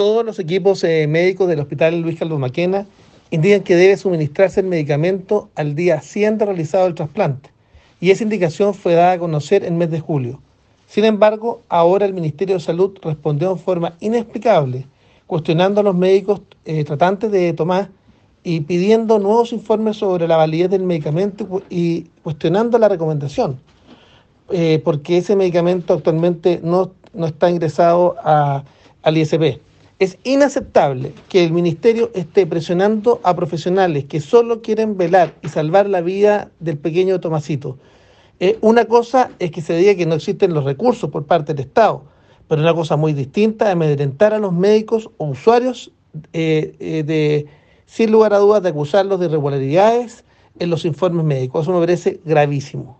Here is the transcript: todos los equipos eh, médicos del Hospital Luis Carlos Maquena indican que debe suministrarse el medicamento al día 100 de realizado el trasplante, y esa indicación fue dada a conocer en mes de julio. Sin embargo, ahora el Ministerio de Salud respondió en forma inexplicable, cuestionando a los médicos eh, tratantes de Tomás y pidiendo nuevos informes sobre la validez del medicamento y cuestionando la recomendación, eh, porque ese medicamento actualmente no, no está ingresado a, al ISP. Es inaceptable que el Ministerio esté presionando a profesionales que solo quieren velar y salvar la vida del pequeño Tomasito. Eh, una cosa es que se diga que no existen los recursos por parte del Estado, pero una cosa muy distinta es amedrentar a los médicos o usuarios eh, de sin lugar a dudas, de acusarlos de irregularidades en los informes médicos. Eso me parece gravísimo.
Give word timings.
todos 0.00 0.24
los 0.24 0.38
equipos 0.38 0.82
eh, 0.82 1.06
médicos 1.06 1.46
del 1.46 1.60
Hospital 1.60 2.00
Luis 2.00 2.18
Carlos 2.18 2.38
Maquena 2.38 2.86
indican 3.30 3.60
que 3.60 3.76
debe 3.76 3.98
suministrarse 3.98 4.60
el 4.60 4.66
medicamento 4.66 5.50
al 5.56 5.74
día 5.74 6.00
100 6.00 6.38
de 6.38 6.46
realizado 6.46 6.86
el 6.86 6.94
trasplante, 6.94 7.50
y 8.00 8.10
esa 8.10 8.22
indicación 8.22 8.72
fue 8.72 8.94
dada 8.94 9.12
a 9.12 9.18
conocer 9.18 9.62
en 9.62 9.76
mes 9.76 9.90
de 9.90 10.00
julio. 10.00 10.40
Sin 10.86 11.04
embargo, 11.04 11.60
ahora 11.68 12.06
el 12.06 12.14
Ministerio 12.14 12.54
de 12.54 12.62
Salud 12.62 12.96
respondió 13.02 13.50
en 13.50 13.58
forma 13.58 13.94
inexplicable, 14.00 14.86
cuestionando 15.26 15.82
a 15.82 15.84
los 15.84 15.94
médicos 15.94 16.40
eh, 16.64 16.82
tratantes 16.82 17.30
de 17.30 17.52
Tomás 17.52 17.88
y 18.42 18.60
pidiendo 18.60 19.18
nuevos 19.18 19.52
informes 19.52 19.98
sobre 19.98 20.26
la 20.26 20.38
validez 20.38 20.70
del 20.70 20.84
medicamento 20.84 21.62
y 21.68 22.06
cuestionando 22.22 22.78
la 22.78 22.88
recomendación, 22.88 23.60
eh, 24.50 24.80
porque 24.82 25.18
ese 25.18 25.36
medicamento 25.36 25.92
actualmente 25.92 26.58
no, 26.62 26.92
no 27.12 27.26
está 27.26 27.50
ingresado 27.50 28.16
a, 28.24 28.64
al 29.02 29.18
ISP. 29.18 29.60
Es 30.00 30.16
inaceptable 30.24 31.12
que 31.28 31.44
el 31.44 31.52
Ministerio 31.52 32.10
esté 32.14 32.46
presionando 32.46 33.20
a 33.22 33.36
profesionales 33.36 34.06
que 34.06 34.20
solo 34.20 34.62
quieren 34.62 34.96
velar 34.96 35.34
y 35.42 35.48
salvar 35.48 35.90
la 35.90 36.00
vida 36.00 36.50
del 36.58 36.78
pequeño 36.78 37.20
Tomasito. 37.20 37.76
Eh, 38.40 38.56
una 38.62 38.86
cosa 38.86 39.30
es 39.38 39.50
que 39.50 39.60
se 39.60 39.76
diga 39.76 39.94
que 39.94 40.06
no 40.06 40.14
existen 40.14 40.54
los 40.54 40.64
recursos 40.64 41.10
por 41.10 41.26
parte 41.26 41.52
del 41.52 41.66
Estado, 41.66 42.02
pero 42.48 42.62
una 42.62 42.72
cosa 42.72 42.96
muy 42.96 43.12
distinta 43.12 43.66
es 43.66 43.72
amedrentar 43.72 44.32
a 44.32 44.38
los 44.38 44.54
médicos 44.54 45.10
o 45.18 45.26
usuarios 45.26 45.92
eh, 46.32 47.04
de 47.06 47.46
sin 47.84 48.10
lugar 48.10 48.32
a 48.32 48.38
dudas, 48.38 48.62
de 48.62 48.70
acusarlos 48.70 49.20
de 49.20 49.26
irregularidades 49.26 50.24
en 50.58 50.70
los 50.70 50.86
informes 50.86 51.26
médicos. 51.26 51.64
Eso 51.64 51.74
me 51.74 51.80
parece 51.80 52.20
gravísimo. 52.24 52.98